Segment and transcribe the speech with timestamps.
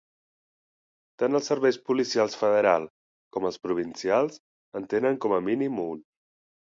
[1.23, 2.87] Tant els serveis policials federal
[3.37, 4.39] com els provincials
[4.81, 6.01] en tenen com a mínim un.